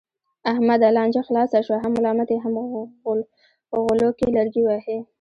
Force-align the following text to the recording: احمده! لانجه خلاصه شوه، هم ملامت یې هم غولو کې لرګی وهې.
احمده! 0.51 0.87
لانجه 0.95 1.21
خلاصه 1.29 1.57
شوه، 1.65 1.77
هم 1.83 1.91
ملامت 1.97 2.27
یې 2.33 2.39
هم 2.45 2.53
غولو 3.81 4.09
کې 4.17 4.25
لرګی 4.35 4.61
وهې. 4.65 4.97